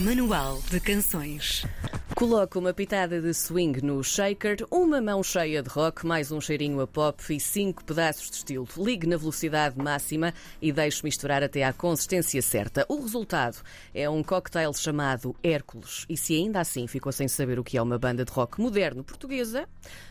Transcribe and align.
Manual 0.00 0.62
de 0.70 0.80
Canções. 0.80 1.62
Coloca 2.14 2.58
uma 2.58 2.72
pitada 2.72 3.20
de 3.20 3.32
swing 3.34 3.84
no 3.84 4.02
shaker, 4.02 4.66
uma 4.70 5.00
mão 5.00 5.22
cheia 5.22 5.62
de 5.62 5.68
rock, 5.68 6.06
mais 6.06 6.32
um 6.32 6.40
cheirinho 6.40 6.80
a 6.80 6.86
pop 6.86 7.22
e 7.34 7.38
cinco 7.38 7.84
pedaços 7.84 8.30
de 8.30 8.36
estilo. 8.36 8.68
Ligue 8.78 9.06
na 9.06 9.18
velocidade 9.18 9.76
máxima 9.78 10.32
e 10.60 10.72
deixe 10.72 11.04
misturar 11.04 11.42
até 11.42 11.64
à 11.64 11.72
consistência 11.72 12.40
certa. 12.40 12.84
O 12.88 13.00
resultado 13.00 13.58
é 13.94 14.08
um 14.08 14.22
cocktail 14.22 14.72
chamado 14.72 15.36
Hércules. 15.42 16.06
E 16.08 16.16
se 16.16 16.34
ainda 16.34 16.60
assim 16.60 16.86
ficou 16.86 17.12
sem 17.12 17.28
saber 17.28 17.58
o 17.58 17.64
que 17.64 17.76
é 17.76 17.82
uma 17.82 17.98
banda 17.98 18.24
de 18.24 18.32
rock 18.32 18.60
moderno 18.60 19.04
portuguesa, 19.04 19.68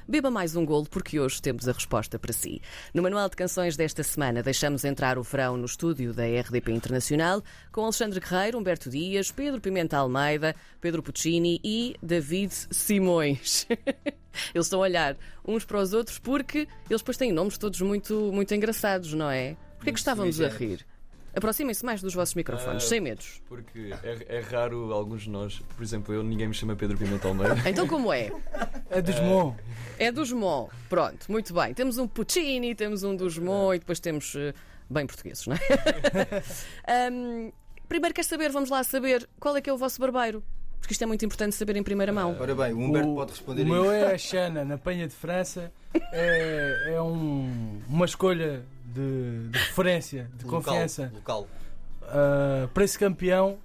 beba 0.09 0.31
mais 0.31 0.55
um 0.55 0.65
golo 0.65 0.87
porque 0.89 1.19
hoje 1.19 1.39
temos 1.39 1.67
a 1.67 1.71
resposta 1.71 2.17
para 2.17 2.33
si. 2.33 2.59
No 2.95 3.03
Manual 3.03 3.29
de 3.29 3.35
Canções 3.35 3.77
desta 3.77 4.01
semana 4.01 4.41
deixamos 4.41 4.83
entrar 4.83 5.19
o 5.19 5.23
verão 5.23 5.55
no 5.55 5.65
estúdio 5.65 6.15
da 6.15 6.23
RDP 6.23 6.71
Internacional 6.71 7.43
com 7.71 7.83
Alexandre 7.83 8.19
Guerreiro, 8.19 8.57
Humberto 8.57 8.89
Dias, 8.89 9.29
Pedro 9.29 9.61
Pimenta 9.61 9.97
Almeida, 9.97 10.55
Pedro 10.81 11.03
Puccini 11.03 11.61
e 11.63 11.95
David 12.01 12.51
Simões. 12.71 13.67
Eles 14.55 14.65
estão 14.65 14.79
a 14.79 14.83
olhar 14.83 15.15
uns 15.47 15.63
para 15.63 15.79
os 15.79 15.93
outros 15.93 16.17
porque 16.17 16.67
eles 16.89 17.01
depois 17.01 17.17
têm 17.17 17.31
nomes 17.31 17.57
todos 17.57 17.81
muito, 17.81 18.31
muito 18.31 18.53
engraçados, 18.53 19.13
não 19.13 19.29
é? 19.29 19.57
Porquê 19.75 19.91
que 19.91 19.99
estávamos 19.99 20.39
a 20.39 20.47
rir? 20.47 20.85
Aproximem-se 21.35 21.85
mais 21.85 22.01
dos 22.01 22.13
vossos 22.13 22.33
microfones, 22.35 22.83
Ah, 22.83 22.87
sem 22.87 22.99
medos. 22.99 23.41
Porque 23.47 23.93
é, 24.03 24.37
é 24.37 24.39
raro 24.39 24.91
alguns 24.93 25.23
de 25.23 25.29
nós, 25.29 25.61
por 25.75 25.83
exemplo, 25.83 26.13
eu 26.13 26.23
ninguém 26.23 26.47
me 26.47 26.53
chama 26.53 26.75
Pedro 26.75 26.97
Pimenta 26.97 27.27
Almeida. 27.27 27.55
Então 27.69 27.87
como 27.87 28.11
é? 28.11 28.31
É 28.89 29.01
dos 29.01 29.19
Mon. 29.19 29.55
É 29.97 30.11
dos 30.11 30.31
Mon. 30.31 30.67
Pronto, 30.89 31.31
muito 31.31 31.53
bem. 31.53 31.73
Temos 31.73 31.97
um 31.97 32.07
Puccini, 32.07 32.73
temos 32.75 33.03
um 33.03 33.15
dos 33.15 33.37
Mon 33.37 33.73
e 33.73 33.79
depois 33.79 33.99
temos 33.99 34.33
eh, 34.35 34.53
bem 34.89 35.05
portugueses, 35.05 35.45
não 35.47 35.55
é? 35.55 35.59
Primeiro 37.87 38.13
quer 38.13 38.23
saber, 38.23 38.51
vamos 38.51 38.69
lá 38.69 38.83
saber 38.83 39.27
qual 39.39 39.55
é 39.57 39.61
que 39.61 39.69
é 39.69 39.73
o 39.73 39.77
vosso 39.77 39.99
barbeiro. 39.99 40.43
Porque 40.79 40.93
isto 40.93 41.03
é 41.03 41.07
muito 41.07 41.25
importante 41.25 41.55
saber 41.55 41.75
em 41.75 41.83
primeira 41.83 42.13
mão. 42.13 42.37
Ora 42.39 42.55
bem, 42.55 42.71
o 42.73 42.79
Humberto 42.79 43.09
O- 43.11 43.15
pode 43.15 43.31
responder 43.31 43.63
O 43.63 43.65
a 43.65 43.69
meu 43.69 43.91
é 43.91 44.13
a 44.13 44.17
Xana, 44.17 44.63
na 44.63 44.77
Penha 44.77 45.07
de 45.07 45.13
França. 45.13 45.71
É, 46.13 46.93
é 46.93 47.01
um- 47.01 47.81
uma 47.87 48.05
escolha 48.05 48.63
de, 48.93 49.49
de 49.49 49.59
referência, 49.59 50.29
de 50.35 50.45
Local, 50.45 50.61
confiança. 50.61 51.11
Local. 51.13 51.47
Ah, 52.03 52.67
preço 52.73 52.99
campeão. 52.99 53.57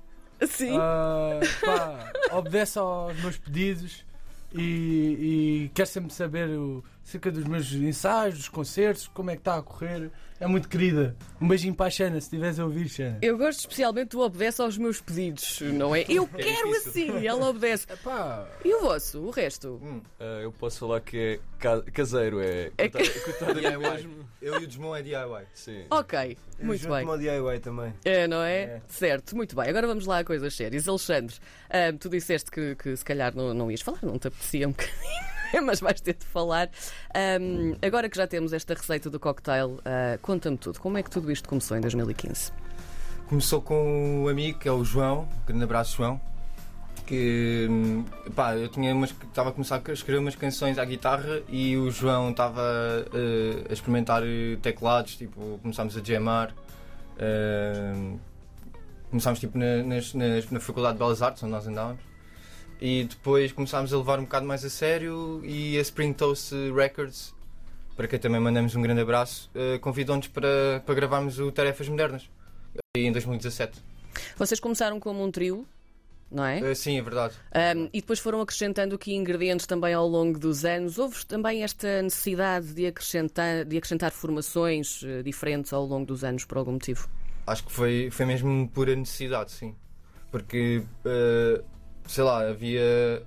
Sim. 0.47 0.77
Ah, 0.79 1.41
pá, 1.65 2.37
obedece 2.37 2.79
aos 2.79 3.17
meus 3.21 3.37
pedidos 3.39 4.05
e, 4.53 5.67
e 5.67 5.71
quer 5.75 5.87
sempre 5.87 6.13
saber 6.13 6.49
o, 6.51 6.85
acerca 7.07 7.31
dos 7.31 7.45
meus 7.45 7.71
ensaios, 7.73 8.37
dos 8.39 8.49
concertos, 8.49 9.09
como 9.09 9.31
é 9.31 9.35
que 9.35 9.41
está 9.41 9.57
a 9.57 9.63
correr. 9.63 10.11
É 10.41 10.47
muito 10.49 10.69
querida. 10.69 11.17
Um 11.41 11.47
beijinho 11.47 11.75
para 11.75 11.87
a 11.87 11.91
Xana, 11.91 12.21
se 12.21 12.27
estiveres 12.27 12.59
a 12.59 12.65
ouvir, 12.65 12.89
Xana. 12.89 13.19
Eu 13.23 13.39
gosto 13.39 13.61
especialmente 13.61 14.11
do 14.11 14.21
obedece 14.21 14.61
aos 14.61 14.77
meus 14.77 15.01
pedidos, 15.01 15.61
não 15.61 15.95
é? 15.95 16.05
Eu 16.09 16.27
quero 16.37 16.71
difícil. 16.73 16.91
assim, 17.15 17.21
e 17.21 17.27
ela 17.27 17.49
obedece. 17.49 17.87
Epá, 17.91 18.47
E 18.65 18.75
o 18.75 18.81
vosso, 18.81 19.21
o 19.21 19.31
resto? 19.31 19.81
Hum, 19.83 20.03
Ah, 20.19 20.41
eu 20.43 20.51
posso 20.51 20.81
falar 20.81 21.01
que 21.03 21.17
é 21.17 21.41
ca- 21.59 21.83
caseiro, 21.83 22.41
é 22.41 22.73
É 22.77 22.89
coitado, 22.89 23.55
DIY. 23.61 23.79
mesmo. 23.79 24.29
Eu 24.43 24.61
e 24.61 24.65
o 24.65 24.67
Desmão 24.67 24.95
é 24.97 25.03
DIY. 25.03 25.45
Sim. 25.55 25.85
Ok, 25.91 26.37
muito 26.61 26.89
bem. 26.89 27.07
ao 27.07 27.17
DIY 27.17 27.61
também. 27.61 27.95
É, 28.05 28.27
não 28.27 28.43
é? 28.43 28.63
É. 28.63 28.83
Certo, 28.89 29.37
muito 29.37 29.55
bem. 29.55 29.69
Agora 29.69 29.87
vamos 29.87 30.05
lá 30.05 30.19
a 30.19 30.25
coisas 30.25 30.53
sérias. 30.55 30.89
Alexandre, 30.89 31.37
ah, 31.71 31.93
tu 31.99 32.09
disseste 32.09 32.51
que, 32.51 32.75
que 32.75 32.97
se 32.97 33.05
calhar 33.05 33.35
não, 33.35 33.55
não 33.55 33.71
ias 33.71 33.81
falar, 33.83 34.01
não 34.03 34.19
te 34.19 34.27
apetecia 34.29 34.67
um 34.67 34.73
bocadinho, 34.73 35.34
mas 35.63 35.81
vais 35.81 36.01
ter 36.01 36.15
de 36.15 36.25
falar. 36.25 36.71
Ahm, 37.15 37.75
agora 37.83 38.09
que 38.09 38.17
já 38.17 38.27
temos 38.27 38.53
esta 38.53 38.75
receita 38.75 39.11
do 39.11 39.21
cocktail, 39.21 39.81
ah, 39.85 40.19
conta-me 40.23 40.57
tudo. 40.57 40.81
Como 40.81 40.99
é 40.99 41.03
que 41.03 41.11
tudo 41.11 41.31
isto 41.31 41.49
começou 41.49 41.77
em 41.77 41.81
2015? 41.81 42.53
Começou 43.29 43.61
com 43.63 44.25
um 44.25 44.29
amigo 44.29 44.59
que 44.59 44.69
é 44.69 44.73
o 44.73 44.85
João, 44.85 45.27
grande 45.47 45.65
abraço 45.65 45.97
João, 45.97 46.21
que 47.07 47.67
hum, 47.71 48.05
pá, 48.35 48.55
eu 48.57 48.69
tinha 48.69 48.95
umas, 48.95 49.11
estava 49.11 49.49
a 49.51 49.53
começar 49.53 49.81
a 49.87 49.93
escrever 49.93 50.19
umas 50.19 50.35
canções 50.37 50.79
à 50.79 50.85
guitarra 50.85 51.41
e 51.49 51.77
o 51.77 51.91
João 51.91 52.31
estava 52.31 52.63
eh, 53.15 53.65
a 53.69 53.73
experimentar 53.73 54.23
eh, 54.25 54.57
teclados, 54.63 55.17
tipo, 55.17 55.59
começámos 55.63 55.97
a 55.97 56.03
jamar. 56.03 56.55
eh, 57.19 58.13
começámos 59.11 59.39
tipo 59.39 59.57
na, 59.57 59.83
na 59.83 60.61
Faculdade 60.61 60.95
de 60.95 60.99
Belas 60.99 61.23
Artes, 61.23 61.43
onde 61.43 61.53
nós 61.53 61.67
andávamos. 61.67 62.14
E 62.81 63.05
depois 63.05 63.53
começámos 63.53 63.93
a 63.93 63.97
levar 63.97 64.19
um 64.19 64.25
bocado 64.25 64.47
mais 64.47 64.65
a 64.65 64.71
sério 64.71 65.41
e 65.45 65.79
a 65.79 65.81
Spring 65.81 66.13
Toast 66.13 66.55
Records, 66.75 67.35
para 67.97 68.09
quem 68.09 68.19
também 68.19 68.41
mandamos 68.41 68.75
um 68.75 68.83
grande 68.83 69.01
abraço, 69.01 69.51
eh, 69.55 69.79
convidou-nos 69.79 70.27
para, 70.29 70.83
para 70.85 70.95
gravarmos 70.95 71.39
o 71.39 71.53
Tarefas 71.53 71.89
Modernas 71.89 72.29
em 72.97 73.11
2017. 73.13 73.81
Vocês 74.37 74.61
começaram 74.61 74.99
como 74.99 75.25
um 75.25 75.31
trio, 75.31 75.67
não 76.31 76.45
é? 76.45 76.59
Eh, 76.59 76.75
sim, 76.75 76.99
é 76.99 77.03
verdade. 77.03 77.35
Um, 77.77 77.89
e 77.93 78.01
depois 78.01 78.19
foram 78.19 78.41
acrescentando 78.41 78.95
aqui 78.95 79.15
ingredientes 79.15 79.67
também 79.67 79.95
ao 79.95 80.07
longo 80.07 80.39
dos 80.39 80.65
anos. 80.65 80.99
Houve 80.99 81.25
também 81.27 81.63
esta 81.63 82.03
necessidade 82.03 82.75
de 82.75 82.87
acrescentar, 82.87 83.65
de 83.65 83.77
acrescentar 83.77 84.11
formações 84.11 85.03
eh, 85.05 85.23
diferentes 85.23 85.73
ao 85.73 85.85
longo 85.85 86.07
dos 86.07 86.25
anos 86.25 86.45
por 86.45 86.59
algum 86.59 86.73
motivo? 86.73 87.09
Acho 87.47 87.65
que 87.65 87.73
foi, 87.73 88.11
foi 88.11 88.27
mesmo 88.27 88.69
pura 88.69 88.97
necessidade, 88.97 89.53
sim. 89.53 89.75
Porque, 90.31 90.83
eh, 91.05 91.63
sei 92.07 92.25
lá, 92.25 92.49
havia, 92.49 93.23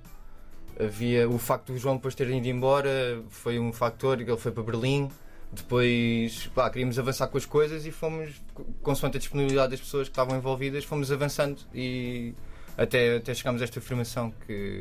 havia 0.78 1.28
o 1.28 1.38
facto 1.38 1.72
do 1.72 1.78
João 1.78 1.96
depois 1.96 2.14
ter 2.14 2.28
ido 2.30 2.46
embora, 2.46 3.22
foi 3.28 3.58
um 3.58 3.72
factor, 3.72 4.20
ele 4.20 4.36
foi 4.36 4.52
para 4.52 4.62
Berlim. 4.62 5.10
Depois, 5.50 6.46
pá, 6.54 6.68
queríamos 6.68 6.98
avançar 6.98 7.26
com 7.28 7.38
as 7.38 7.46
coisas 7.46 7.86
e 7.86 7.90
fomos, 7.90 8.34
consoante 8.82 9.16
a 9.16 9.20
disponibilidade 9.20 9.70
das 9.70 9.80
pessoas 9.80 10.06
que 10.06 10.12
estavam 10.12 10.36
envolvidas, 10.36 10.84
fomos 10.84 11.10
avançando 11.10 11.62
e 11.74 12.34
até, 12.76 13.16
até 13.16 13.32
chegámos 13.32 13.62
a 13.62 13.64
esta 13.64 13.78
afirmação 13.78 14.30
que, 14.46 14.78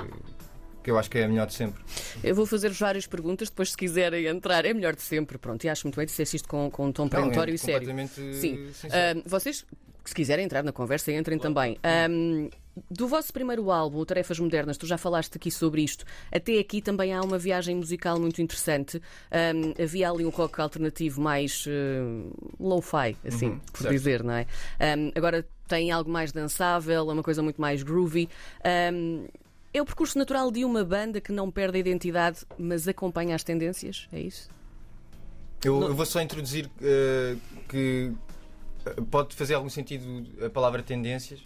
que 0.84 0.92
eu 0.92 0.98
acho 0.98 1.10
que 1.10 1.20
é 1.20 1.24
a 1.24 1.28
melhor 1.28 1.48
de 1.48 1.54
sempre. 1.54 1.82
Eu 2.22 2.36
vou 2.36 2.46
fazer-vos 2.46 2.80
várias 2.80 3.08
perguntas, 3.08 3.50
depois 3.50 3.72
se 3.72 3.78
quiserem 3.78 4.26
entrar, 4.26 4.66
é 4.66 4.74
melhor 4.74 4.94
de 4.94 5.02
sempre. 5.02 5.38
Pronto, 5.38 5.64
e 5.64 5.70
acho 5.70 5.88
muito 5.88 5.96
bem 5.96 6.06
disseste 6.06 6.36
isto 6.36 6.50
com, 6.50 6.70
com 6.70 6.88
um 6.88 6.92
tom 6.92 7.08
peremptório 7.08 7.52
Não, 7.52 7.54
é 7.54 7.56
e 7.56 7.58
sério. 7.58 8.10
Sim. 8.34 8.68
Um, 8.86 9.24
vocês, 9.26 9.66
se 10.04 10.14
quiserem 10.14 10.44
entrar 10.44 10.64
na 10.64 10.74
conversa, 10.74 11.14
entrem 11.14 11.40
também. 11.40 11.80
Um, 12.10 12.50
do 12.90 13.08
vosso 13.08 13.32
primeiro 13.34 13.72
álbum, 13.72 14.04
Tarefas 14.06 14.40
Modernas, 14.40 14.78
tu 14.78 14.86
já 14.86 14.98
falaste 14.98 15.36
aqui 15.36 15.50
sobre 15.52 15.82
isto. 15.82 16.06
Até 16.32 16.60
aqui 16.60 16.82
também 16.82 17.14
há 17.14 17.22
uma 17.22 17.38
viagem 17.38 17.76
musical 17.76 18.20
muito 18.20 18.42
interessante. 18.42 19.02
Um, 19.32 19.84
havia 19.84 20.10
ali 20.10 20.26
um 20.26 20.30
rock 20.30 20.60
alternativo 20.62 21.22
mais 21.22 21.66
uh, 21.66 22.32
low-fi, 22.60 23.16
assim, 23.26 23.48
Uhum, 23.50 23.60
por 23.72 23.82
certo. 23.82 23.94
dizer, 23.94 24.24
não 24.24 24.34
é? 24.34 24.46
Um, 24.98 25.12
agora 25.16 25.46
tem 25.68 25.92
algo 25.92 26.10
mais 26.10 26.32
dançável, 26.32 27.10
é 27.10 27.14
uma 27.14 27.24
coisa 27.24 27.42
muito 27.44 27.60
mais 27.60 27.84
groovy. 27.84 28.30
Um, 28.94 29.26
é 29.74 29.82
o 29.82 29.86
percurso 29.86 30.18
natural 30.18 30.50
de 30.50 30.64
uma 30.66 30.84
banda 30.84 31.20
que 31.22 31.32
não 31.32 31.52
perde 31.52 31.78
a 31.78 31.80
identidade, 31.80 32.40
mas 32.58 32.88
acompanha 32.88 33.36
as 33.36 33.44
tendências? 33.44 34.08
É 34.12 34.20
isso? 34.20 34.50
Eu, 35.64 35.82
eu 35.82 35.94
vou 35.96 36.06
só 36.06 36.22
introduzir 36.22 36.70
eh, 36.82 37.36
que 37.68 38.12
eh, 38.86 38.96
pode 39.12 39.36
fazer 39.36 39.56
algum 39.56 39.70
sentido 39.70 40.26
a 40.46 40.50
palavra 40.50 40.82
tendências, 40.82 41.40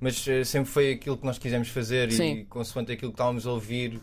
mas 0.00 0.26
eh, 0.28 0.44
sempre 0.44 0.70
foi 0.70 0.92
aquilo 0.92 1.16
que 1.16 1.24
nós 1.24 1.38
quisemos 1.38 1.68
fazer 1.68 2.10
Sim. 2.12 2.32
e 2.40 2.44
consoante 2.44 2.92
aquilo 2.92 3.10
que 3.10 3.14
estávamos 3.14 3.46
a 3.46 3.52
ouvir 3.52 4.00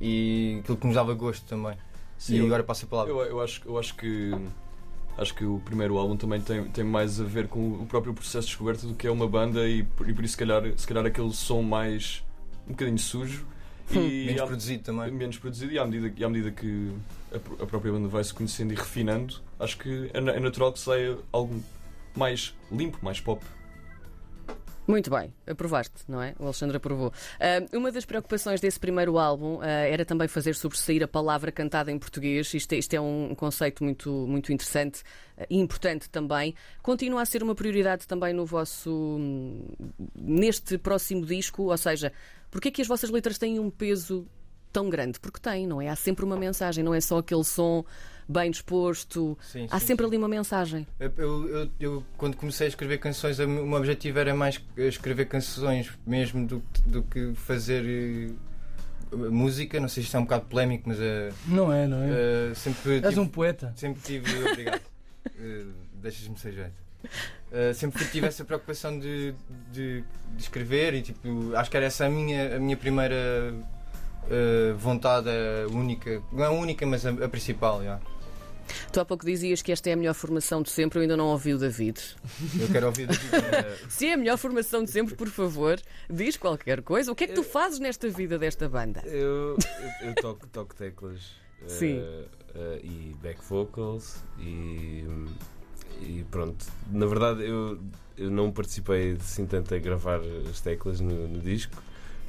e 0.00 0.58
aquilo 0.60 0.76
que 0.76 0.86
nos 0.86 0.94
dava 0.96 1.14
gosto 1.14 1.44
também. 1.46 1.76
Sim, 2.18 2.34
e 2.34 2.38
eu- 2.38 2.46
agora 2.46 2.62
passo 2.62 2.84
a 2.84 2.88
palavra. 2.88 3.12
Eu, 3.12 3.20
eu 3.22 3.40
acho, 3.40 3.62
eu 3.66 3.78
acho 3.78 3.94
que 3.96 4.30
acho 5.18 5.34
que 5.34 5.44
o 5.44 5.60
primeiro 5.64 5.98
álbum 5.98 6.16
também 6.16 6.40
tem, 6.40 6.64
tem 6.64 6.84
mais 6.84 7.20
a 7.20 7.24
ver 7.24 7.46
com 7.48 7.72
o 7.74 7.86
próprio 7.86 8.14
processo 8.14 8.46
de 8.46 8.52
descoberta 8.52 8.86
do 8.86 8.94
que 8.94 9.06
é 9.06 9.10
uma 9.10 9.28
banda 9.28 9.68
e, 9.68 9.82
por- 9.82 10.08
e 10.08 10.14
por 10.14 10.24
isso 10.24 10.32
se 10.32 10.38
calhar, 10.38 10.62
se 10.76 10.86
calhar 10.86 11.04
aquele 11.04 11.32
som 11.32 11.60
mais 11.62 12.24
um 12.66 12.70
bocadinho 12.70 12.98
sujo 12.98 13.46
e 13.90 14.24
Menos 14.26 14.40
à- 14.42 14.46
produzido 14.46 14.82
também. 14.84 15.10
menos 15.10 15.36
produzido 15.38 15.72
e 15.72 15.78
à 15.78 15.84
medida, 15.84 16.14
e 16.16 16.24
à 16.24 16.28
medida 16.28 16.50
que 16.50 16.92
a, 17.32 17.36
a 17.62 17.66
própria 17.66 17.92
banda 17.92 18.08
vai 18.08 18.24
se 18.24 18.32
conhecendo 18.32 18.72
e 18.72 18.76
refinando, 18.76 19.36
acho 19.60 19.76
que 19.76 20.10
é, 20.14 20.18
é 20.18 20.40
natural 20.40 20.72
que 20.72 20.78
saia 20.78 21.18
algo 21.30 21.62
mais 22.16 22.54
limpo, 22.70 22.98
mais 23.02 23.20
pop. 23.20 23.44
Muito 24.86 25.10
bem, 25.10 25.32
aprovaste, 25.46 25.94
não 26.08 26.20
é? 26.20 26.34
O 26.40 26.44
Alexandre 26.44 26.76
aprovou. 26.76 27.12
Ah, 27.38 27.64
uma 27.76 27.92
das 27.92 28.04
preocupações 28.04 28.60
desse 28.60 28.80
primeiro 28.80 29.16
álbum 29.16 29.60
ah, 29.60 29.66
era 29.66 30.04
também 30.04 30.26
fazer 30.26 30.54
sobressair 30.54 31.02
a 31.04 31.08
palavra 31.08 31.52
cantada 31.52 31.90
em 31.92 31.98
português. 31.98 32.52
Isto, 32.52 32.72
é- 32.72 32.78
isto 32.78 32.92
é 32.94 33.00
um 33.00 33.32
conceito 33.34 33.84
muito, 33.84 34.10
muito 34.10 34.52
interessante 34.52 35.02
ah, 35.38 35.46
e 35.48 35.56
importante 35.58 36.10
também. 36.10 36.54
Continua 36.82 37.22
a 37.22 37.24
ser 37.24 37.44
uma 37.44 37.54
prioridade 37.54 38.06
também 38.08 38.32
no 38.34 38.44
vosso. 38.44 38.90
hum, 38.90 39.68
neste 40.16 40.76
próximo 40.78 41.24
disco, 41.24 41.62
ou 41.70 41.78
seja, 41.78 42.12
porque 42.50 42.68
é 42.68 42.70
que 42.72 42.82
as 42.82 42.88
vossas 42.88 43.08
letras 43.08 43.38
têm 43.38 43.60
um 43.60 43.70
peso 43.70 44.26
tão 44.72 44.90
grande? 44.90 45.20
Porque 45.20 45.38
têm, 45.38 45.64
não 45.66 45.80
é? 45.80 45.88
Há 45.88 45.96
sempre 45.96 46.24
uma 46.24 46.36
mensagem, 46.36 46.82
não 46.82 46.92
é 46.92 47.00
só 47.00 47.18
aquele 47.18 47.44
som 47.44 47.84
bem 48.28 48.50
disposto. 48.50 49.36
Sim, 49.42 49.66
Há 49.70 49.78
sim, 49.80 49.86
sempre 49.86 50.04
sim. 50.04 50.10
ali 50.10 50.16
uma 50.18 50.28
mensagem. 50.28 50.86
Eu, 50.98 51.12
eu- 51.48 51.70
eu- 51.80 52.04
quando 52.16 52.36
comecei 52.36 52.66
a 52.66 52.68
escrever 52.68 52.98
canções, 52.98 53.38
o 53.38 53.46
meu 53.48 53.72
objetivo 53.78 54.18
era 54.18 54.34
mais 54.34 54.60
escrever 54.76 55.26
canções 55.26 55.90
mesmo 56.06 56.46
do, 56.46 56.62
que- 56.72 56.82
do 56.82 57.02
que 57.02 57.32
fazer 57.34 57.84
eh, 57.84 59.16
música. 59.30 59.78
Não 59.80 59.88
sei 59.88 60.02
se 60.02 60.06
isto 60.06 60.16
é 60.16 60.20
um 60.20 60.24
bocado 60.24 60.44
polémico, 60.46 60.88
mas 60.88 60.98
eh, 61.00 61.32
não 61.46 61.72
é, 61.72 61.86
não 61.86 61.98
é? 62.02 62.08
eh, 62.10 62.52
sempre, 62.54 62.94
És 62.96 63.08
tive, 63.08 63.20
um 63.20 63.28
poeta. 63.28 63.72
sempre 63.76 64.02
tive. 64.02 64.26
Obrigado. 64.48 64.82
Deixas-me 66.02 66.36
ser 66.38 66.52
jeito. 66.52 66.82
Uh, 67.50 67.74
sempre 67.74 68.04
tive 68.06 68.26
essa 68.28 68.44
preocupação 68.44 68.96
de, 68.98 69.34
de, 69.72 70.02
de 70.36 70.42
escrever 70.42 70.94
e 70.94 71.02
tipo, 71.02 71.54
acho 71.56 71.68
que 71.70 71.76
era 71.76 71.86
essa 71.86 72.06
a 72.06 72.08
minha, 72.08 72.56
a 72.56 72.60
minha 72.60 72.76
primeira 72.76 73.52
uh, 74.24 74.76
vontade 74.76 75.28
a 75.28 75.68
única, 75.68 76.22
não 76.32 76.44
é 76.44 76.46
a 76.46 76.50
única, 76.50 76.86
mas 76.86 77.04
a, 77.06 77.10
a 77.10 77.28
principal. 77.28 77.82
já. 77.82 78.00
Tu 78.92 79.00
há 79.00 79.04
pouco 79.04 79.24
dizias 79.24 79.60
que 79.60 79.72
esta 79.72 79.90
é 79.90 79.92
a 79.92 79.96
melhor 79.96 80.14
formação 80.14 80.62
de 80.62 80.70
sempre, 80.70 80.98
eu 80.98 81.02
ainda 81.02 81.16
não 81.16 81.26
ouvi 81.26 81.52
o 81.52 81.58
David. 81.58 81.98
Eu 82.58 82.68
quero 82.68 82.86
ouvir 82.86 83.06
daqui. 83.06 83.26
uh, 83.26 83.90
Se 83.90 84.06
é 84.06 84.14
a 84.14 84.16
melhor 84.16 84.38
formação 84.38 84.84
de 84.84 84.90
sempre, 84.90 85.14
por 85.14 85.28
favor, 85.28 85.80
diz 86.08 86.36
qualquer 86.36 86.82
coisa. 86.82 87.10
O 87.10 87.14
que 87.14 87.24
é 87.24 87.26
que 87.26 87.34
tu 87.34 87.42
fazes 87.42 87.78
nesta 87.78 88.08
vida 88.08 88.38
desta 88.38 88.68
banda? 88.68 89.02
Eu, 89.04 89.56
eu, 90.00 90.08
eu 90.08 90.14
toco, 90.14 90.46
toco 90.46 90.74
teclas 90.74 91.42
eh, 91.64 91.68
Sim. 91.68 92.02
eh, 92.54 92.80
e 92.82 93.14
back 93.22 93.40
vocals 93.48 94.22
e, 94.38 95.04
e 96.00 96.24
pronto. 96.30 96.64
Na 96.90 97.06
verdade 97.06 97.44
eu, 97.44 97.78
eu 98.16 98.30
não 98.30 98.50
participei 98.50 99.12
assim 99.20 99.46
tanto 99.46 99.74
a 99.74 99.78
gravar 99.78 100.20
as 100.50 100.60
teclas 100.60 101.00
no, 101.00 101.28
no 101.28 101.40
disco. 101.40 101.82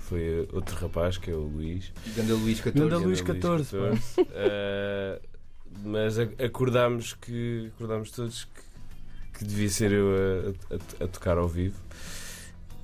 Foi 0.10 0.48
outro 0.52 0.76
rapaz 0.76 1.18
que 1.18 1.32
é 1.32 1.34
o 1.34 1.40
Luís. 1.48 1.92
Ganda 2.16 2.34
Luís 2.36 2.60
14. 2.60 2.80
Ganda 2.90 2.98
Luís 3.06 3.22
Ganda 3.22 3.40
14, 3.40 3.76
pá. 3.76 4.24
Eh, 4.34 5.22
mas 5.86 6.20
acordámos 6.20 7.14
que 7.14 7.72
acordámos 7.76 8.12
todos 8.12 8.44
que, 8.46 9.40
que 9.40 9.46
devia 9.46 9.70
ser 9.70 9.92
eu 9.94 10.08
a, 10.70 10.76
a- 10.76 11.06
a 11.06 11.08
tocar 11.08 11.38
ao 11.38 11.48
vivo. 11.48 11.80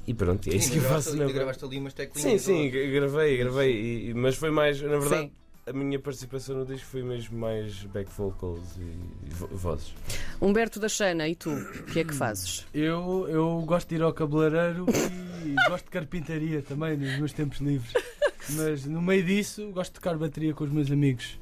E 0.07 0.13
pronto, 0.13 0.49
é 0.49 0.55
isso 0.55 0.71
que 0.71 0.77
eu 0.77 0.83
faço 0.83 1.15
na 1.15 1.23
Ainda 1.25 1.33
gravaste 1.33 1.63
ali 1.63 1.77
umas 1.77 1.93
Sim, 1.93 1.97
teclinhas. 1.97 2.41
sim, 2.41 2.69
gra- 2.71 2.87
gravei, 2.87 3.37
gravei. 3.37 4.09
e- 4.09 4.13
mas 4.13 4.35
foi 4.35 4.49
mais, 4.49 4.81
na 4.81 4.97
verdade, 4.97 5.23
Sim. 5.23 5.31
A 5.69 5.73
minha 5.73 5.99
participação 5.99 6.57
no 6.57 6.65
disco 6.65 6.87
foi 6.87 7.03
mesmo 7.03 7.37
mais 7.37 7.83
back 7.85 8.09
vocals 8.17 8.75
e, 8.77 8.81
e 8.81 9.29
vo- 9.29 9.47
vozes. 9.47 9.93
Humberto 10.41 10.79
da 10.79 10.89
Xana, 10.89 11.27
e 11.27 11.35
tu? 11.35 11.49
O 11.51 11.83
que 11.85 11.99
é 11.99 12.03
que 12.03 12.13
fazes? 12.13 12.65
Eu, 12.73 13.27
eu 13.29 13.61
gosto 13.65 13.89
de 13.89 13.95
ir 13.95 14.01
ao 14.01 14.13
cabeleireiro 14.13 14.85
e 15.45 15.53
gosto 15.69 15.85
de 15.85 15.91
carpintaria 15.91 16.61
também 16.61 16.97
nos 16.97 17.17
meus 17.17 17.33
tempos 17.33 17.59
livres. 17.59 17.93
Mas 18.51 18.85
no 18.85 19.01
meio 19.01 19.23
disso 19.23 19.69
gosto 19.71 19.91
de 19.93 19.99
tocar 19.99 20.17
bateria 20.17 20.53
com 20.53 20.63
os 20.63 20.71
meus 20.71 20.89
amigos. 20.91 21.37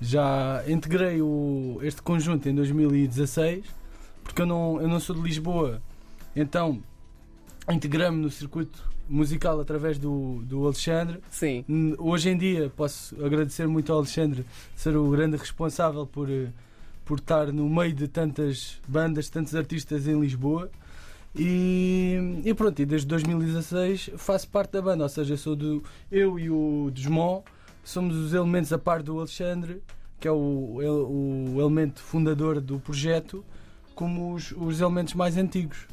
Já 0.00 0.64
integrei 0.66 1.22
o- 1.22 1.78
este 1.82 2.02
conjunto 2.02 2.48
em 2.48 2.54
2016, 2.54 3.64
porque 4.24 4.42
eu 4.42 4.46
não, 4.46 4.80
eu 4.80 4.88
não 4.88 4.98
sou 4.98 5.14
de 5.14 5.22
Lisboa, 5.22 5.80
então 6.34 6.82
integrei-me 7.70 8.16
no 8.16 8.28
circuito 8.30 8.90
musical 9.08 9.60
através 9.60 9.98
do, 9.98 10.42
do 10.44 10.64
Alexandre. 10.64 11.20
Sim. 11.30 11.64
Hoje 11.98 12.30
em 12.30 12.36
dia 12.36 12.70
posso 12.76 13.14
agradecer 13.24 13.66
muito 13.66 13.92
ao 13.92 13.98
Alexandre 13.98 14.44
ser 14.74 14.96
o 14.96 15.10
grande 15.10 15.36
responsável 15.36 16.06
por, 16.06 16.30
eh, 16.30 16.48
por 17.04 17.18
estar 17.18 17.52
no 17.52 17.68
meio 17.68 17.92
de 17.92 18.08
tantas 18.08 18.80
bandas, 18.86 19.28
tantos 19.28 19.54
artistas 19.54 20.06
em 20.06 20.18
Lisboa. 20.20 20.70
E, 21.34 22.42
e 22.44 22.52
pronto, 22.54 22.80
e 22.80 22.86
desde 22.86 23.06
2016 23.06 24.10
faço 24.16 24.48
parte 24.48 24.72
da 24.72 24.82
banda, 24.82 25.04
ou 25.04 25.08
seja, 25.08 25.36
sou 25.36 25.56
do, 25.56 25.82
eu 26.10 26.38
e 26.38 26.50
o 26.50 26.90
Desmond 26.92 27.42
somos 27.82 28.16
os 28.16 28.34
elementos 28.34 28.72
a 28.72 28.78
par 28.78 29.02
do 29.02 29.18
Alexandre, 29.18 29.82
que 30.20 30.28
é 30.28 30.30
o, 30.30 30.36
o 30.36 31.60
elemento 31.60 32.00
fundador 32.00 32.60
do 32.60 32.78
projeto, 32.78 33.44
como 33.94 34.34
os, 34.34 34.52
os 34.52 34.80
elementos 34.80 35.14
mais 35.14 35.36
antigos. 35.36 35.86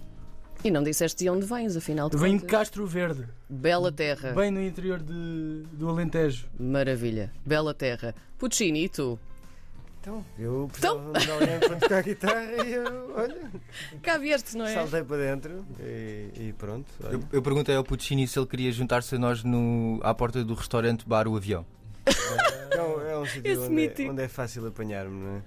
E 0.63 0.69
não 0.69 0.83
disseste 0.83 1.23
de 1.23 1.29
onde 1.29 1.45
vens, 1.45 1.77
afinal 1.77 2.09
venho 2.09 2.37
de? 2.39 2.45
Castro 2.45 2.85
Verde, 2.85 3.25
Bela 3.49 3.91
terra. 3.91 4.33
bem 4.33 4.51
no 4.51 4.61
interior 4.61 4.99
de, 4.99 5.63
do 5.71 5.87
Alentejo. 5.87 6.47
Maravilha. 6.59 7.31
Bela 7.45 7.73
terra. 7.73 8.13
Puccini, 8.37 8.83
e 8.85 8.89
tu? 8.89 9.17
Então, 10.01 10.25
eu 10.37 10.67
precisava 10.71 11.11
de 11.19 11.31
alguém 11.31 11.59
para 11.59 11.75
tocar 11.77 12.03
guitarra 12.03 12.65
e 12.65 12.71
eu, 12.73 13.13
olha, 13.15 13.51
Cá 14.01 14.17
vieste, 14.17 14.55
não 14.57 14.65
é? 14.65 14.73
saltei 14.73 15.03
para 15.03 15.17
dentro 15.17 15.65
e, 15.81 16.29
e 16.35 16.53
pronto. 16.57 16.87
Eu, 17.11 17.21
eu 17.33 17.41
perguntei 17.41 17.75
ao 17.75 17.83
Puccini 17.83 18.25
se 18.27 18.39
ele 18.39 18.47
queria 18.47 18.71
juntar-se 18.71 19.15
a 19.15 19.19
nós 19.19 19.43
no, 19.43 19.99
à 20.03 20.13
porta 20.13 20.43
do 20.43 20.53
restaurante 20.53 21.05
Bar 21.07 21.27
O 21.27 21.35
Avião. 21.35 21.65
Então, 22.67 23.01
é 23.01 23.17
um 23.17 23.23
Esse 23.23 23.33
sítio 23.35 23.61
onde, 23.61 23.65
é- 23.65 23.69
mítico. 23.87 24.11
onde 24.11 24.21
é 24.23 24.27
fácil 24.29 24.67
apanhar-me, 24.67 25.21
não 25.21 25.35
é? 25.35 25.41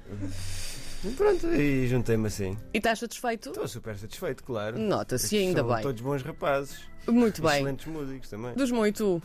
E 1.04 1.10
pronto, 1.10 1.46
e 1.49 1.88
juntei-me 1.88 2.28
assim. 2.28 2.56
E 2.72 2.78
estás 2.78 2.99
satisfeito? 2.99 3.49
Estou 3.49 3.66
super 3.66 3.96
satisfeito, 3.96 4.44
claro. 4.44 4.78
Nota-se, 4.78 5.37
ainda 5.37 5.60
São 5.60 5.75
bem. 5.75 5.82
Todos 5.82 6.00
bons 6.00 6.22
rapazes. 6.22 6.81
Muito 7.08 7.43
bem. 7.43 7.54
Excelentes 7.56 7.87
músicos 7.87 8.28
também. 8.28 8.52
E 8.87 8.93
tu? 8.93 9.20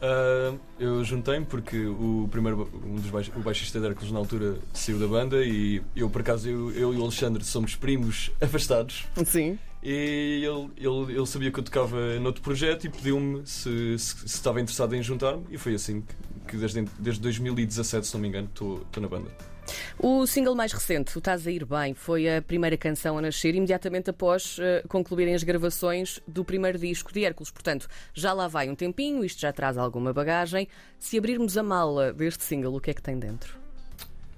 Ah, 0.00 0.54
eu 0.78 1.04
juntei-me 1.04 1.44
porque 1.44 1.86
o 1.86 2.28
primeiro 2.30 2.68
um 2.84 2.96
dos 2.96 3.10
baix, 3.10 3.30
o 3.34 3.40
baixista 3.40 3.80
de 3.80 3.86
Hércules 3.86 4.12
na 4.12 4.18
altura 4.18 4.58
saiu 4.72 4.98
da 4.98 5.08
banda 5.08 5.44
e 5.44 5.82
eu 5.96 6.08
por 6.08 6.20
acaso 6.20 6.48
eu, 6.48 6.70
eu 6.72 6.94
e 6.94 6.96
o 6.96 7.02
Alexandre 7.02 7.44
somos 7.44 7.74
primos 7.74 8.30
afastados 8.40 9.06
Sim. 9.26 9.58
e 9.82 10.44
ele, 10.44 10.70
ele, 10.76 11.16
ele 11.16 11.26
sabia 11.26 11.50
que 11.50 11.58
eu 11.58 11.64
tocava 11.64 12.18
noutro 12.20 12.42
projeto 12.42 12.84
e 12.86 12.88
pediu-me 12.88 13.44
se, 13.44 13.98
se, 13.98 14.16
se 14.20 14.26
estava 14.26 14.60
interessado 14.60 14.94
em 14.94 15.02
juntar-me 15.02 15.44
e 15.50 15.58
foi 15.58 15.74
assim 15.74 16.02
que, 16.02 16.14
que 16.52 16.56
desde, 16.56 16.84
desde 16.98 17.20
2017, 17.20 18.06
se 18.06 18.14
não 18.14 18.20
me 18.20 18.28
engano, 18.28 18.46
estou 18.46 18.82
estou 18.82 19.02
na 19.02 19.08
banda. 19.08 19.30
O 19.98 20.26
single 20.26 20.54
mais 20.54 20.72
recente, 20.72 21.16
o 21.16 21.18
Estás 21.18 21.46
a 21.46 21.50
Ir 21.50 21.64
Bem, 21.64 21.94
foi 21.94 22.36
a 22.36 22.40
primeira 22.42 22.76
canção 22.76 23.18
a 23.18 23.20
nascer 23.22 23.54
imediatamente 23.54 24.10
após 24.10 24.56
eh, 24.60 24.82
concluírem 24.88 25.34
as 25.34 25.42
gravações 25.42 26.20
do 26.26 26.44
primeiro 26.44 26.78
disco 26.78 27.12
de 27.12 27.24
Hércules. 27.24 27.50
Portanto, 27.50 27.88
já 28.14 28.32
lá 28.32 28.48
vai 28.48 28.68
um 28.68 28.74
tempinho, 28.74 29.24
isto 29.24 29.40
já 29.40 29.52
traz 29.52 29.76
alguma 29.76 30.12
bagagem. 30.12 30.68
Se 30.98 31.18
abrirmos 31.18 31.56
a 31.58 31.62
mala 31.62 32.12
deste 32.12 32.44
single, 32.44 32.74
o 32.76 32.80
que 32.80 32.90
é 32.90 32.94
que 32.94 33.02
tem 33.02 33.18
dentro? 33.18 33.56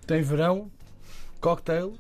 Tem 0.07 0.23
verão, 0.23 0.71
cocktail 1.41 1.95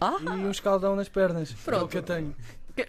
Ah! 0.00 0.16
e 0.22 0.28
um 0.28 0.50
escaldão 0.50 0.94
nas 0.96 1.08
pernas. 1.08 1.50
É 1.50 1.54
o 1.54 1.64
Pronto. 1.64 1.88
que 1.88 1.98
eu 1.98 2.02
tenho. 2.02 2.34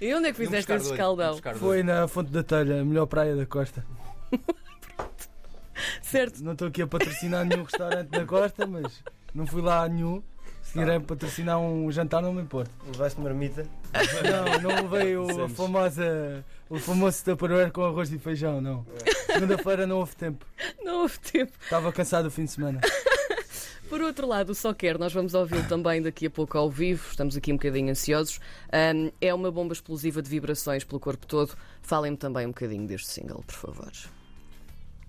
E 0.00 0.14
onde 0.14 0.28
é 0.28 0.32
que 0.32 0.40
um 0.42 0.44
fizeste 0.44 0.70
esse 0.72 0.90
um 0.90 0.92
escaldão? 0.92 1.38
Foi 1.56 1.82
na 1.82 2.06
Fonte 2.06 2.30
da 2.30 2.42
Telha, 2.42 2.80
a 2.80 2.84
melhor 2.84 3.06
praia 3.06 3.34
da 3.34 3.44
costa. 3.46 3.84
Certo. 6.02 6.42
Não 6.42 6.52
estou 6.52 6.68
aqui 6.68 6.82
a 6.82 6.86
patrocinar 6.86 7.44
nenhum 7.44 7.64
restaurante 7.64 8.08
da 8.08 8.24
costa, 8.24 8.66
mas 8.66 9.02
não 9.34 9.46
fui 9.46 9.62
lá 9.62 9.84
a 9.84 9.88
nenhum. 9.88 10.22
Se 10.62 10.80
irem 10.80 11.00
patrocinar 11.00 11.60
um 11.60 11.90
jantar, 11.92 12.20
não 12.20 12.32
me 12.32 12.42
importa. 12.42 12.70
Levaste 12.86 13.20
marmita? 13.20 13.66
Não, 13.92 14.70
não 14.70 14.90
levei 14.90 15.16
o, 15.16 15.44
a 15.44 15.48
famosa, 15.48 16.44
o 16.68 16.78
famoso 16.78 17.24
tupperware 17.24 17.70
com 17.70 17.84
arroz 17.84 18.12
e 18.12 18.18
feijão, 18.18 18.60
não. 18.60 18.84
Segunda-feira 19.26 19.86
não 19.86 19.98
houve 19.98 20.16
tempo. 20.16 20.44
Não 20.82 21.02
houve 21.02 21.18
tempo. 21.20 21.52
Estava 21.62 21.92
cansado 21.92 22.26
o 22.26 22.30
fim 22.30 22.44
de 22.44 22.50
semana. 22.50 22.80
Por 23.88 24.00
outro 24.00 24.26
lado, 24.26 24.50
o 24.50 24.54
Só 24.54 24.74
Quer, 24.74 24.98
nós 24.98 25.12
vamos 25.12 25.32
ouvi-lo 25.34 25.62
também 25.68 26.02
daqui 26.02 26.26
a 26.26 26.30
pouco 26.30 26.58
ao 26.58 26.68
vivo, 26.68 27.06
estamos 27.08 27.36
aqui 27.36 27.52
um 27.52 27.56
bocadinho 27.56 27.90
ansiosos. 27.90 28.40
Ahm, 28.72 29.10
é 29.20 29.32
uma 29.32 29.50
bomba 29.52 29.72
explosiva 29.72 30.20
de 30.20 30.28
vibrações 30.28 30.82
pelo 30.82 30.98
corpo 30.98 31.24
todo. 31.24 31.54
Falem-me 31.82 32.16
também 32.16 32.46
um 32.46 32.50
bocadinho 32.50 32.84
deste 32.88 33.06
single, 33.06 33.44
por 33.46 33.54
favor. 33.54 33.92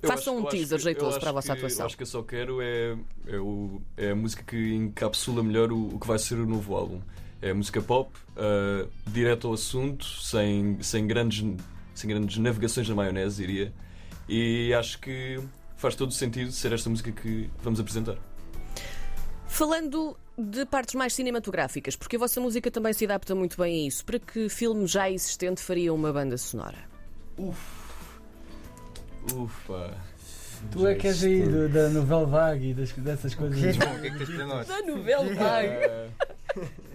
Façam 0.04 0.38
um 0.38 0.46
teaser 0.46 0.80
jeitoso 0.80 1.20
para 1.20 1.30
a 1.30 1.34
vossa 1.34 1.54
que- 1.54 1.58
atuação. 1.60 1.80
Eu 1.82 1.86
acho 1.88 1.98
que 1.98 2.04
eu 2.04 2.08
só 2.08 2.22
quero 2.22 2.62
é, 2.62 2.96
é, 3.25 3.38
o- 3.39 3.82
é 3.98 4.12
a 4.12 4.16
música 4.16 4.44
que 4.44 4.74
encapsula 4.75 5.42
melhor 5.44 5.72
o, 5.72 5.96
o 5.96 6.00
que 6.00 6.06
vai 6.08 6.20
ser 6.20 6.36
o 6.36 6.46
novo 6.46 6.75
álbum. 6.75 7.01
É 7.42 7.51
música 7.54 7.82
pop, 7.82 8.12
ah, 8.36 8.88
direto 9.08 9.48
ao 9.48 9.54
assunto, 9.54 10.06
sem, 10.06 10.77
sem, 10.82 11.06
grandes, 11.08 11.44
sem 11.96 12.10
grandes 12.10 12.38
navegações 12.38 12.88
na 12.89 12.96
maionese, 12.96 13.38
diria. 13.46 13.74
E 14.30 14.74
acho 14.74 15.00
que 15.00 15.39
faz 15.77 15.96
todo 15.96 16.10
o 16.10 16.13
sentido 16.13 16.51
ser 16.51 16.74
esta 16.74 16.89
música 16.89 17.12
que 17.12 17.50
vamos 17.63 17.80
apresentar. 17.80 18.18
Falando 19.48 20.18
de 20.38 20.66
partes 20.66 20.94
mais 20.96 21.13
cinematográficas, 21.13 21.96
porque 21.96 22.16
a 22.16 22.20
vossa 22.20 22.39
música 22.39 22.70
também 22.70 22.94
se 22.94 23.06
adapta 23.06 23.34
muito 23.34 23.58
bem 23.58 23.86
a 23.86 23.88
isso, 23.88 24.06
para 24.06 24.20
que 24.20 24.50
filme 24.50 24.86
já 24.86 25.10
existente 25.10 25.62
faria 25.62 25.92
uma 25.94 26.12
banda 26.13 26.38
sonora? 26.38 26.77
Ufa! 29.36 29.91
Tu 30.72 30.88
é 30.88 30.96
que 30.96 31.07
és 31.07 31.24
aí 31.24 31.43
do- 31.43 31.69
da 31.69 31.89
novela 31.89 32.25
vague 32.25 32.69
e 32.72 32.74
das, 32.74 32.91
dessas 32.93 33.36
coisas. 33.36 33.77
Bom, 33.77 33.86
o 33.96 34.01
que 34.01 34.07
é 34.07 34.12
que 34.12 34.17
tens 34.17 34.29
para 34.36 34.46
nós? 34.46 34.67
Da 34.67 34.81
novela 34.81 35.34
vai! 35.36 35.67
Ah, 35.86 36.07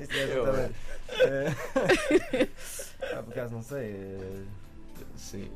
Isto 0.01 0.15
é 0.15 0.25
Eu- 0.25 0.43
exatamente. 0.43 0.75
Eh, 1.21 2.49
Ah, 3.15 3.23
por 3.23 3.33
acaso 3.33 3.55
não 3.55 3.63
sei. 3.63 3.91
eh, 3.91 4.43
sim. 5.17 5.51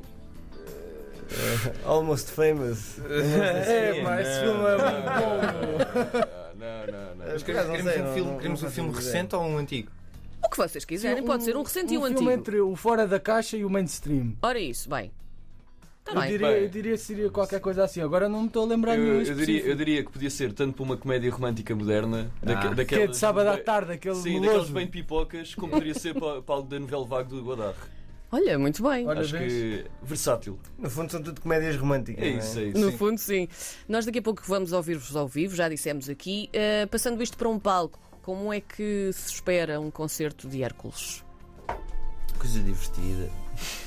eh, 1.31 1.73
Almost 1.85 2.29
Famous. 2.31 2.99
É, 2.99 4.01
pá, 4.03 4.21
esse 4.21 4.39
filme 4.41 4.63
é 4.63 4.77
muito 4.77 5.09
bom. 5.17 6.57
Não, 6.57 6.87
não, 6.87 7.15
não. 7.15 7.25
Mas 7.33 7.43
queremos, 7.43 7.67
não 7.67 7.75
queremos 7.75 7.93
sei, 7.93 8.01
um 8.03 8.13
filme, 8.13 8.31
não- 8.31 8.37
queremos 8.37 8.61
não 8.61 8.69
um 8.69 8.71
filme 8.71 8.93
recente 8.93 9.35
ou 9.35 9.43
um 9.43 9.57
antigo? 9.57 9.91
O 10.43 10.49
que 10.49 10.57
vocês 10.57 10.85
quiserem, 10.85 11.23
pode 11.23 11.43
ser 11.43 11.57
um 11.57 11.63
recente 11.63 11.93
e 11.93 11.97
um 11.97 12.01
filme 12.03 12.15
antigo. 12.15 12.31
entre 12.31 12.61
o 12.61 12.75
fora 12.75 13.05
da 13.07 13.19
caixa 13.19 13.57
e 13.57 13.65
o 13.65 13.69
mainstream. 13.69 14.35
Ora, 14.41 14.59
isso, 14.59 14.89
bem. 14.89 15.11
Está 16.07 16.13
Eu 16.13 16.21
bem. 16.21 16.31
diria, 16.31 16.59
eu 16.59 16.69
diria 16.69 16.91
que 16.93 16.97
seria 16.99 17.29
qualquer 17.29 17.59
coisa 17.59 17.83
assim. 17.83 18.01
Agora 18.01 18.29
não 18.29 18.41
me 18.41 18.47
estou 18.47 18.63
a 18.63 18.67
lembrar 18.67 18.97
Eu, 18.97 19.03
nenhum 19.03 19.21
eu 19.21 19.35
diria, 19.35 19.61
eu 19.61 19.75
diria 19.75 20.03
que 20.05 20.11
podia 20.11 20.29
ser 20.29 20.53
tanto 20.53 20.73
para 20.73 20.83
uma 20.83 20.95
comédia 20.97 21.29
romântica 21.31 21.75
moderna, 21.75 22.31
daque- 22.41 22.67
Ah. 22.67 22.73
daquelas, 22.73 22.87
Que 22.87 22.95
é 22.95 23.07
de 23.07 23.17
sábado 23.17 23.47
à 23.47 23.57
tarde, 23.57 23.91
aquele 23.93 24.15
Sim, 24.15 24.35
daqueles 24.35 24.51
meloso. 24.51 24.73
bem 24.73 24.87
pipocas, 24.87 25.53
como 25.55 25.73
poderia 25.73 25.93
ser 25.93 26.13
para, 26.13 26.41
para 26.41 26.55
algo 26.55 26.69
da 26.69 26.79
novela 26.79 27.05
vague 27.05 27.29
do 27.29 27.43
Guadarre. 27.43 27.75
Olha, 28.31 28.59
muito 28.59 28.83
bem. 28.83 29.07
Olha, 29.07 29.21
Acho 29.21 29.37
que 29.37 29.85
versátil. 30.03 30.59
No 30.77 30.89
fundo 30.89 31.09
são 31.11 31.21
tudo 31.21 31.39
comédias 31.39 31.75
românticas. 31.77 32.23
É 32.25 32.31
não 32.31 32.37
isso, 32.39 32.59
é 32.59 32.63
isso. 32.63 32.77
No 32.79 32.91
sim. 32.91 32.97
fundo, 32.97 33.17
sim. 33.17 33.47
Nós 33.87 34.05
daqui 34.05 34.19
a 34.19 34.21
pouco 34.21 34.41
vamos 34.45 34.73
ouvir-vos 34.73 35.15
ao 35.15 35.27
vivo, 35.27 35.55
já 35.55 35.69
dissemos 35.69 36.09
aqui. 36.09 36.49
Uh, 36.53 36.87
passando 36.87 37.21
isto 37.23 37.37
para 37.37 37.47
um 37.47 37.57
palco, 37.57 37.97
como 38.21 38.51
é 38.51 38.59
que 38.59 39.11
se 39.13 39.31
espera 39.33 39.79
um 39.79 39.89
concerto 39.89 40.47
de 40.49 40.61
Hércules? 40.61 41.23
Coisa 42.37 42.59
divertida. 42.59 43.29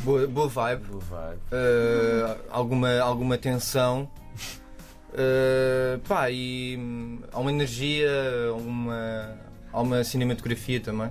Boa, 0.00 0.26
boa 0.26 0.48
vibe. 0.48 0.84
Boa 0.86 1.00
vibe. 1.00 1.40
Uh, 1.52 2.40
alguma, 2.50 2.98
alguma 3.00 3.38
tensão. 3.38 4.10
Uh, 5.10 5.98
pá, 6.06 6.30
e 6.30 6.76
hum, 6.78 7.20
há 7.32 7.40
uma 7.40 7.50
energia, 7.50 8.08
uma, 8.56 9.36
há 9.72 9.80
uma 9.80 10.04
cinematografia 10.04 10.80
também. 10.80 11.08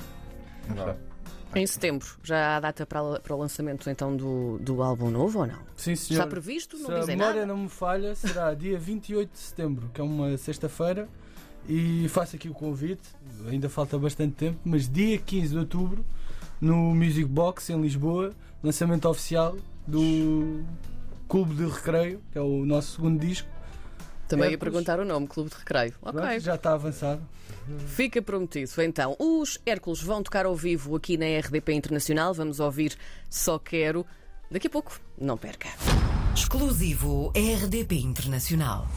Em 1.55 1.65
setembro, 1.65 2.07
já 2.23 2.55
há 2.57 2.59
data 2.59 2.85
para, 2.85 3.19
para 3.19 3.35
o 3.35 3.39
lançamento 3.39 3.89
então 3.89 4.15
do, 4.15 4.59
do 4.59 4.83
álbum 4.83 5.09
novo 5.09 5.39
ou 5.39 5.47
não? 5.47 5.57
Sim, 5.75 5.95
senhor. 5.95 6.19
Está 6.21 6.29
previsto? 6.29 6.77
Se 6.77 6.83
Não 6.83 6.95
a 6.95 6.99
dizem 6.99 7.17
memória 7.17 7.41
nada? 7.41 7.53
não 7.53 7.63
me 7.63 7.69
falha, 7.69 8.13
será 8.15 8.53
dia 8.53 8.77
28 8.77 9.31
de 9.31 9.39
setembro, 9.39 9.89
que 9.93 9.99
é 9.99 10.03
uma 10.03 10.37
sexta-feira. 10.37 11.09
E 11.67 12.07
faço 12.09 12.35
aqui 12.35 12.47
o 12.49 12.53
convite, 12.53 13.03
ainda 13.47 13.67
falta 13.67 13.97
bastante 13.97 14.33
tempo, 14.33 14.59
mas 14.63 14.87
dia 14.89 15.17
15 15.17 15.49
de 15.49 15.57
outubro, 15.57 16.05
no 16.61 16.93
Music 16.95 17.25
Box 17.25 17.69
em 17.71 17.81
Lisboa, 17.81 18.31
lançamento 18.63 19.07
oficial 19.07 19.55
do 19.87 20.63
Clube 21.27 21.55
de 21.55 21.65
Recreio, 21.65 22.21
que 22.31 22.37
é 22.37 22.41
o 22.41 22.65
nosso 22.65 22.93
segundo 22.95 23.19
disco. 23.19 23.47
Também 24.27 24.45
ia 24.49 24.53
Hércules. 24.53 24.73
perguntar 24.73 24.99
o 24.99 25.05
nome, 25.05 25.27
Clube 25.27 25.49
de 25.49 25.55
Recreio. 25.55 25.93
Pronto, 26.01 26.19
Ok, 26.19 26.39
Já 26.39 26.55
está 26.55 26.73
avançado. 26.73 27.21
fica 27.87 28.21
prometido. 28.21 28.69
Então, 28.83 29.15
os 29.17 29.59
Hércules 29.65 30.01
vão 30.03 30.21
tocar 30.21 30.45
ao 30.45 30.55
vivo 30.55 30.95
aqui 30.95 31.17
na 31.17 31.25
RDP 31.39 31.73
Internacional. 31.73 32.33
Vamos 32.33 32.59
ouvir 32.59 32.95
Só 33.29 33.57
Quero 33.57 34.05
daqui 34.51 34.67
a 34.67 34.69
pouco. 34.69 34.99
Não 35.19 35.35
perca. 35.37 35.69
Exclusivo 36.35 37.31
RDP 37.35 37.95
Internacional. 38.01 38.87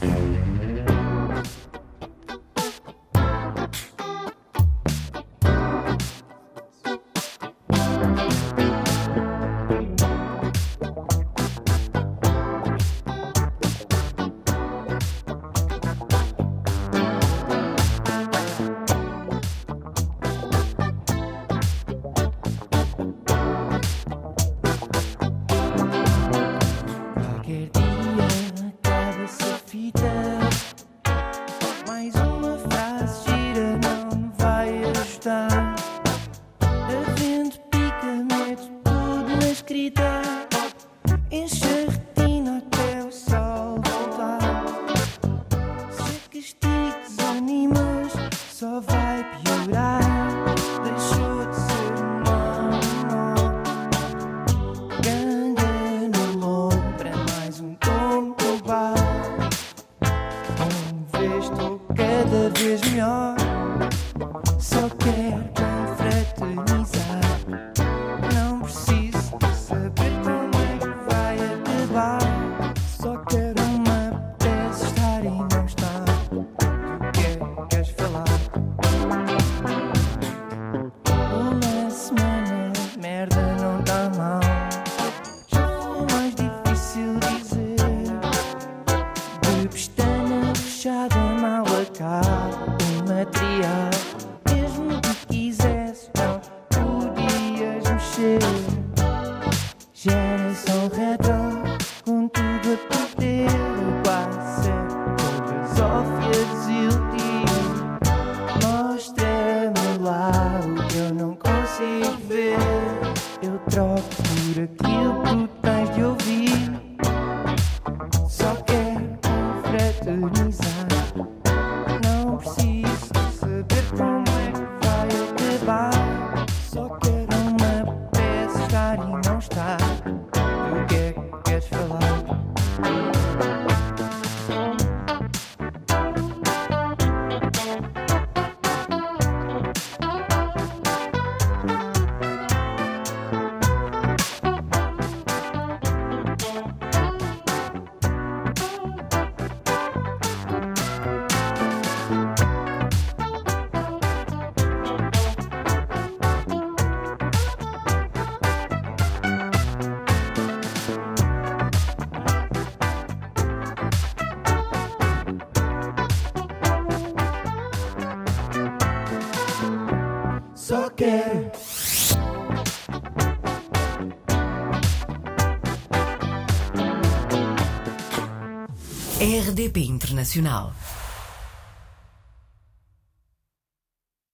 RDP 179.19 179.77
Internacional. 179.77 180.73